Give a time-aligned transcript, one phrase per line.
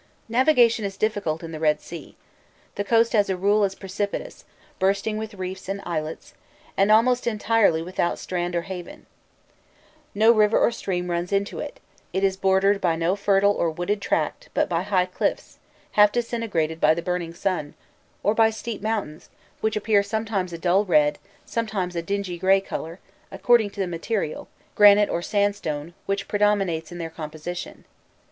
[0.27, 2.15] Navigation is difficult in the Red Sea.
[2.73, 4.45] The coast as a rule is precipitous,
[4.79, 6.33] bristling with reefs and islets,
[6.75, 9.05] and almost entirely without strand or haven.
[10.15, 11.79] No river or stream runs into it;
[12.13, 15.59] it is bordered by no fertile or wooded tract, but by high cliffs,
[15.91, 17.75] half disintegrated by the burning sun,
[18.23, 19.29] or by steep mountains,
[19.59, 22.97] which appear sometimes a dull red, sometimes a dingy grey colour,
[23.31, 27.85] according to the material granite or sandstone which predominates in their composition.